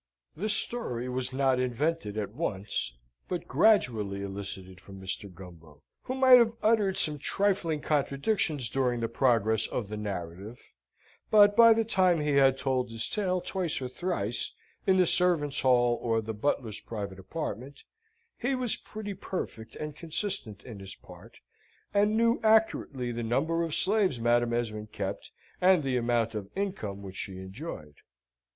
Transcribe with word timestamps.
This 0.35 0.53
story 0.53 1.07
was 1.09 1.31
not 1.31 1.59
invented 1.59 2.17
at 2.17 2.33
once, 2.33 2.95
but 3.27 3.47
gradually 3.47 4.23
elicited 4.23 4.81
from 4.81 4.99
Mr. 4.99 5.31
Gumbo, 5.31 5.83
who 6.05 6.15
might 6.15 6.39
have 6.39 6.55
uttered 6.63 6.97
some 6.97 7.19
trifling 7.19 7.81
contradictions 7.81 8.67
during 8.67 8.99
the 9.01 9.07
progress 9.07 9.67
of 9.67 9.89
the 9.89 9.97
narrative, 9.97 10.57
but 11.29 11.55
by 11.55 11.75
the 11.75 11.85
time 11.85 12.19
he 12.19 12.31
had 12.33 12.57
told 12.57 12.89
his 12.89 13.07
tale 13.07 13.41
twice 13.41 13.79
or 13.79 13.87
thrice 13.87 14.51
in 14.87 14.97
the 14.97 15.05
servants' 15.05 15.61
hall 15.61 15.99
or 16.01 16.19
the 16.19 16.33
butler's 16.33 16.81
private 16.81 17.19
apartment, 17.19 17.83
he 18.39 18.55
was 18.55 18.75
pretty 18.75 19.13
perfect 19.13 19.75
and 19.75 19.95
consistent 19.95 20.63
in 20.63 20.79
his 20.79 20.95
part, 20.95 21.37
and 21.93 22.17
knew 22.17 22.39
accurately 22.41 23.11
the 23.11 23.21
number 23.21 23.61
of 23.61 23.75
slaves 23.75 24.19
Madam 24.19 24.51
Esmond 24.51 24.91
kept, 24.91 25.29
and 25.61 25.83
the 25.83 25.95
amount 25.95 26.33
of 26.33 26.49
income 26.55 27.03
which 27.03 27.17
she 27.17 27.33
enjoyed. 27.33 27.97